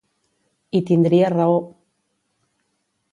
I 0.79 0.81
tindria 0.87 1.29
raó. 1.35 1.59